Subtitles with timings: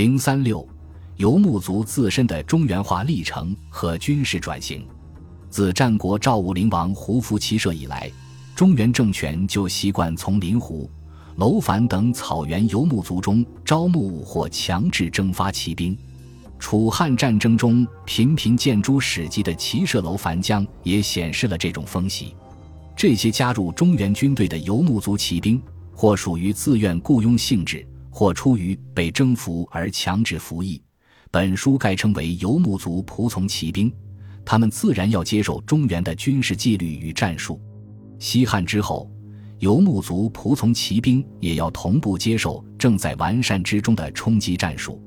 [0.00, 0.66] 零三六，
[1.16, 4.82] 游牧族自身的中原化历程和军事转型。
[5.50, 8.10] 自战国赵武灵王胡服骑射以来，
[8.56, 10.90] 中原政权就习惯从临湖、
[11.36, 15.94] 楼烦等草原游牧族中招募或强制征发骑兵。
[16.58, 22.34] 楚汉战争中频频见诸史记的骑射楼烦将也显示了这种风习。
[22.96, 25.60] 这些加入中原军队的游牧族骑兵，
[25.92, 27.86] 或属于自愿雇佣性质。
[28.10, 30.82] 或出于被征服而强制服役，
[31.30, 33.90] 本书概称为游牧族仆从骑兵。
[34.44, 37.60] 他们自然要接受中原的军事纪律与战术。
[38.18, 39.08] 西汉之后，
[39.58, 45.00] 游牧族仆从骑兵也要同步接受正在完善之中的冲击战术。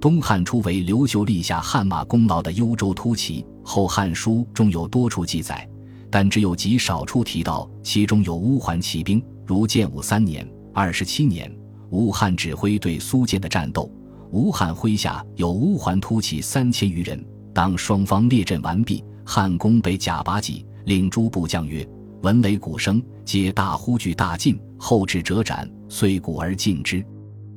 [0.00, 5.68] 东汉初为刘秀立下汗马功劳的幽州突骑，《后汉书》中有多处记载，
[6.08, 11.52] 但只有极少处提到其中有乌桓骑兵，如建武三年、二十七年。
[11.90, 13.90] 吴汉指挥对苏建的战斗，
[14.30, 17.24] 吴汉麾下有乌桓突骑三千余人。
[17.54, 21.88] 当双方列阵完毕，汉公被贾拔戟领诸部将曰
[22.22, 27.04] ：“闻雷鼓声，皆大呼惧大进，后至者斩，遂鼓而进之。”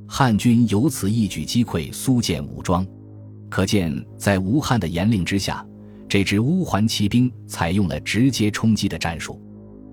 [0.08, 2.86] 汉军由此一举击溃苏建武装。
[3.50, 5.66] 可见，在吴汉的严令之下，
[6.08, 9.42] 这支乌桓骑兵采用了直接冲击的战术。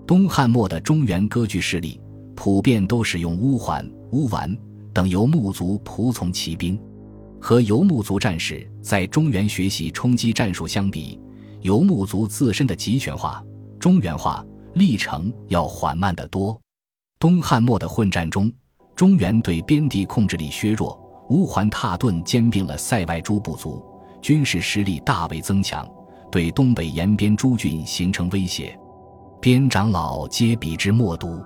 [0.06, 2.00] 东汉末的中原割据势力。
[2.38, 4.56] 普遍都使用乌桓、乌丸
[4.92, 6.80] 等游牧族仆从骑兵，
[7.40, 11.20] 和游牧族战士在中原学习冲击战术相比，
[11.62, 13.42] 游牧族自身的集权化、
[13.80, 16.56] 中原化历程要缓慢得多。
[17.18, 18.52] 东汉末的混战中，
[18.94, 20.96] 中原对边地控制力削弱，
[21.30, 23.84] 乌桓踏顿兼并了塞外诸部族，
[24.22, 25.84] 军事实力大为增强，
[26.30, 28.78] 对东北沿边诸郡形成威胁，
[29.40, 31.42] 边长老皆比之莫毒。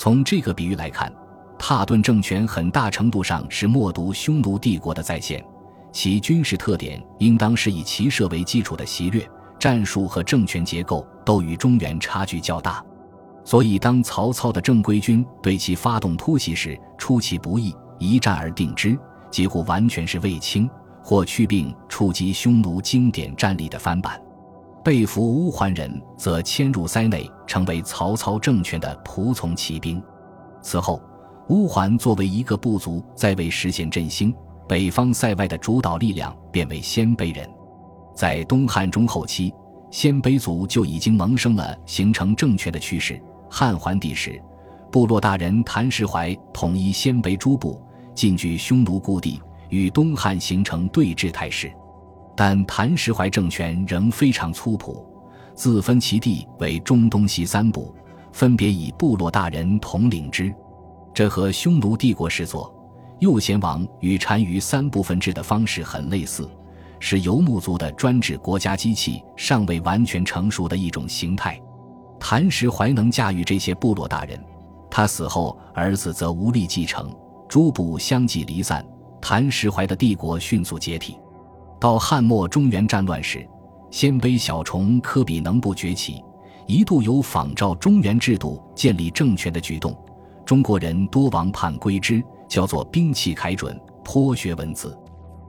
[0.00, 1.12] 从这个比喻来看，
[1.58, 5.44] 踏顿政权很大程度上是默读匈奴帝国的再现，
[5.92, 12.82] 其军事特点应当是以骑射为基础的袭掠战术和政权结构都与中原差距较大，
[13.44, 18.98] 所以当曹操的正规军对其发动突袭时，出其不意，一战而定之，
[19.30, 20.66] 几乎完全是卫青
[21.04, 24.18] 或去病触及匈奴经典战力的翻版。
[24.82, 30.02] 被俘乌桓人则迁入塞内，成为曹操政权的仆从骑兵。
[30.62, 31.02] 此后，
[31.48, 34.34] 乌桓作为一个部族，在为实现振兴，
[34.66, 37.48] 北方塞外的主导力量变为鲜卑人。
[38.14, 39.52] 在东汉中后期，
[39.90, 43.20] 鲜卑族就已经萌生了形成政权的趋势。
[43.50, 44.40] 汉桓帝时，
[44.90, 47.82] 部落大人谭石槐统一鲜卑诸部，
[48.14, 51.70] 进据匈奴故地，与东汉形成对峙态势。
[52.42, 55.06] 但谭石槐政权仍非常粗朴，
[55.54, 57.94] 自分其地为中东西三部，
[58.32, 60.50] 分别以部落大人统领之。
[61.12, 62.74] 这和匈奴帝国时作
[63.18, 66.50] 右贤王与单于三部分制的方式很类似，
[66.98, 71.60] 是游牧族的专制国家机器尚未完全成熟的一种形态。
[72.18, 74.42] 谭石槐能驾驭这些部落大人，
[74.90, 77.14] 他死后儿子则无力继承，
[77.46, 78.82] 诸部相继离散，
[79.20, 81.18] 谭石槐的帝国迅速解体。
[81.80, 83.48] 到汉末中原战乱时，
[83.90, 86.22] 鲜卑小虫科比能部崛起，
[86.66, 89.96] 一度有仿照中原制度建立政权的举动。
[90.44, 94.94] 中国人多王叛归之，叫做兵器凯准，颇学文字，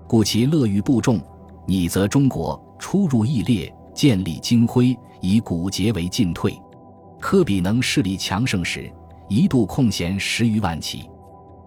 [0.08, 1.20] 故其乐于部众。
[1.68, 6.58] 拟则中国出入异列，建立精辉，以古节为进退。
[7.20, 8.90] 科比能势力强盛时，
[9.28, 11.10] 一度空闲十余万骑，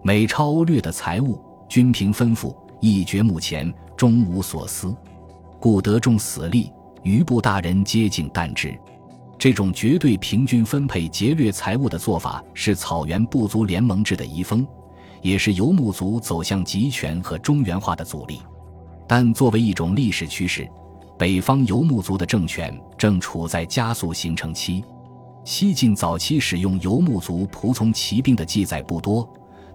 [0.03, 1.39] 每超欧略的财物，
[1.69, 2.53] 均凭吩咐，
[2.85, 3.73] 一决目前。
[3.97, 4.93] 终无所思，
[5.57, 6.69] 故得众死力，
[7.01, 8.77] 余部大人皆敬惮之。
[9.39, 14.67] 这种绝对平均分配劫掠财物的做法，是草原部族联盟制的遗风，
[15.21, 18.41] 也是游牧族走向集权和中原化的阻力。
[19.07, 20.69] 但作为一种历史趋势，
[21.17, 24.83] 北方游牧族的政权正处在加速形成期。
[25.45, 29.25] 西晋早期使用游牧族仆从骑兵的记载不多，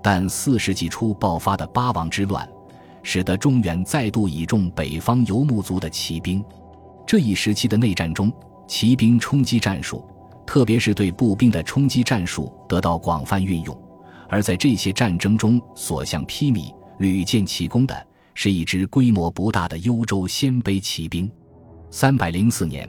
[0.03, 2.47] 但四世纪初爆发的八王之乱。
[3.03, 6.45] 使得中原再度倚重北方游牧族的骑兵。
[7.07, 8.33] 这一时期的内战中，
[8.67, 10.05] 骑兵冲击战术，
[10.47, 13.77] 特别是对步兵的冲击战术得到广泛运用。
[14.29, 21.29] 而在这些战争中所向披靡、屡建奇功的，是一支规模不大的幽州鲜卑骑兵。
[21.91, 22.89] 三百零四年，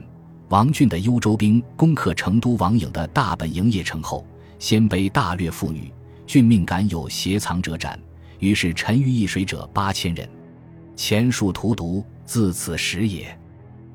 [0.50, 4.24] 王俊的幽州兵攻克成都王颖的大本营邺城后，
[4.60, 5.92] 鲜卑大掠妇女，
[6.24, 7.98] 郡命敢有携藏者斩。
[8.42, 10.28] 于是沉于易水者八千人，
[10.96, 13.38] 前述荼毒自此始也。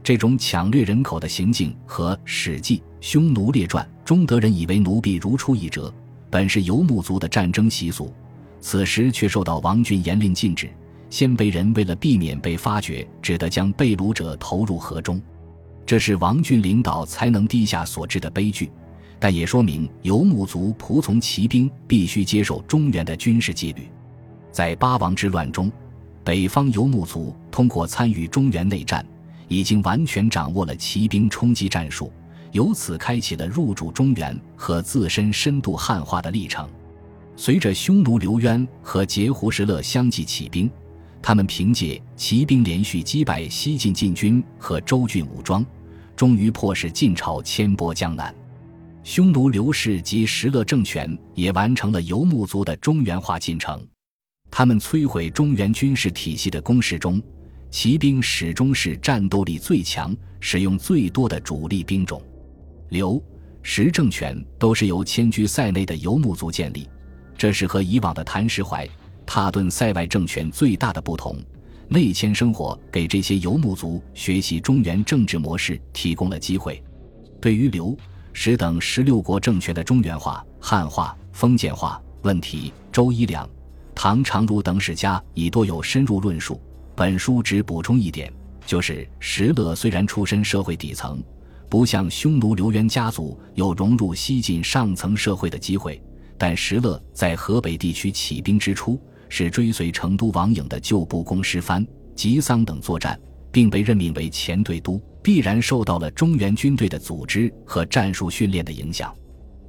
[0.01, 5.93] 这种抢掠人口的行径和《史记·匈奴列传》中德人以为奴婢如出一辙，
[6.29, 8.13] 本是游牧族的战争习俗，
[8.61, 10.69] 此时却受到王俊严令禁止，
[11.09, 15.21] 鲜卑人为了避免被发觉，只得将被掳者投入河中。
[15.85, 18.71] 这是王俊领导才能低下所致的悲剧，
[19.19, 23.89] 但也说明游牧族仆从骑兵必须接受中原的军事纪律。
[24.51, 25.71] 在八王之乱中，
[26.23, 29.05] 北方游牧族通过参与中原内战，
[29.47, 32.11] 已经完全掌握了骑兵冲击战术，
[32.51, 36.67] 由此开启了入主中原和自身深度汉化的历程。
[37.35, 40.69] 随着匈奴刘渊和截胡石勒相继起兵。
[41.19, 45.65] 他们凭借骑兵连续击败西晋禁军和州郡武装，
[46.15, 48.33] 终于迫使晋朝迁拨江南。
[49.03, 53.85] 匈奴刘氏及石勒政权也完成了游牧族的中原化进程。
[54.57, 57.21] 他们摧毁中原军事体系的攻势中，
[57.69, 62.19] 骑兵始终是战斗力最强、使用最多的主力兵种。
[62.89, 63.23] 刘、
[63.61, 66.89] 石政权都是由迁居塞内的游牧族建立，
[67.37, 68.89] 这是和以往的谭石槐。
[69.27, 71.37] 踏顿塞外政权最大的不同，
[71.87, 76.83] 内迁生活给这些游牧族学习中原政治模式提供了机会。
[77.39, 77.95] 对于刘、
[78.33, 83.47] 石等十六国政权的中原化、汉化、封建化问题，周一两、
[83.97, 86.61] 唐长儒等史家已多有深入论述。
[86.95, 88.31] 本书只补充一点，
[88.63, 91.19] 就是石勒虽然出身社会底层，
[91.67, 95.99] 不像匈奴刘渊家族有融入西晋上层社会的机会，
[96.37, 99.01] 但石勒在河北地区起兵之初。
[99.29, 101.85] 是追随成都王颖的旧部公师藩、
[102.15, 103.19] 吉桑等作战，
[103.51, 109.13] 并被任命为前队督，必然受到了中原军队的组织和战术训练的影响。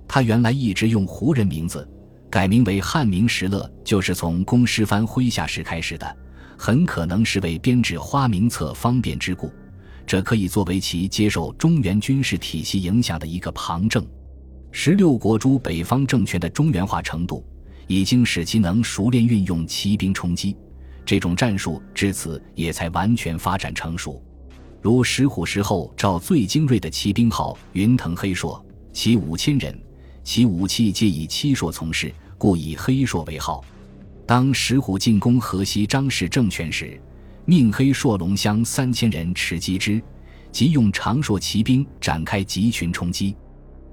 [0.06, 1.88] 他原来一直用胡人名字，
[2.30, 6.16] 改名为汉名石勒，就是从公师藩麾下时开始的，
[6.56, 9.52] 很可能是为编制花名册方便之故。
[10.06, 14.06] 这可以作为其接受中原军事体系影响的一个旁证。
[14.72, 17.44] 十六国诸北方政权的中原化程度。
[17.90, 20.54] 已经使其能熟练运用骑兵冲击，
[21.06, 24.22] 这种战术至此也才完全发展成熟。
[24.82, 29.74] 如石虎时候召最精锐的骑兵号云腾黑硕，其五千人，
[30.30, 33.64] 其武器皆以七硕从事，故以黑硕为号。
[34.26, 37.00] 当石虎进攻河西张氏政权时，
[37.46, 40.02] 命黑硕龙乡三千人持击之，
[40.52, 43.34] 即用长硕骑兵展开集群冲击。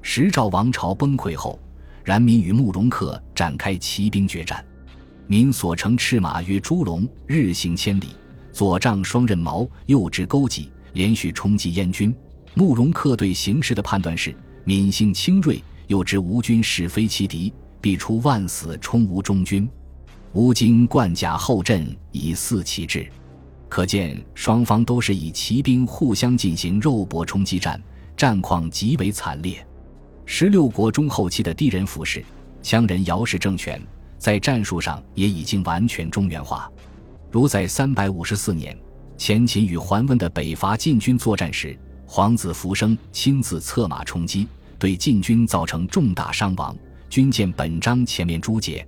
[0.02, 1.58] 石赵王朝崩溃后。
[2.04, 4.64] 冉民与慕容恪展开骑兵决战，
[5.28, 8.08] 民所乘赤马曰朱龙，日行千里，
[8.52, 12.14] 左仗双刃矛，右执钩戟，连续冲击燕军。
[12.56, 14.36] 慕容恪对形势的判断是：
[14.66, 19.70] 闵性轻锐，又知吴军是非其敌，必出万死冲吴中军。
[20.34, 23.08] 吴经贯甲后阵，以四其志。
[23.70, 27.82] 可见双方都是以骑兵互相进行肉搏冲击战，
[28.16, 29.66] 战况极为惨烈。
[30.26, 32.24] 十六国中后期的氐人服氏、
[32.64, 33.82] 羌人姚氏政权，
[34.18, 36.72] 在战术上也已经完全中原化。
[37.32, 38.78] 如在三百五十四年，
[39.18, 44.48] 前秦与桓温的北伐晋军作战时，皇子福生亲自策马冲击，
[44.80, 46.76] 对晋军造成重大伤亡。
[47.10, 48.88] 军见本章前面诸解。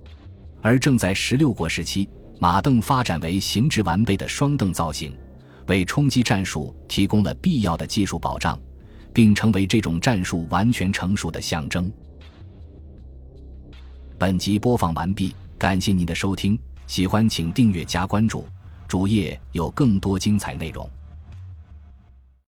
[0.60, 2.08] 而正在十六国时期，
[2.38, 5.16] 马镫发展为形制完备的双镫造型，
[5.66, 8.58] 为冲击战术提供了必要的技术保障。
[9.18, 11.90] 并成为这种战术完全成熟的象征。
[14.16, 16.56] 本集播放完毕，感谢您的收听，
[16.86, 18.46] 喜欢请订阅加关注，
[18.86, 20.88] 主页有更多精彩内容。